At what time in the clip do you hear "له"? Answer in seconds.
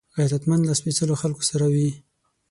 0.65-0.73